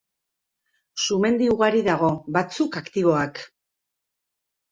[1.01, 2.09] Sumendi ugari dago,
[2.39, 3.45] batzuk aktiboak.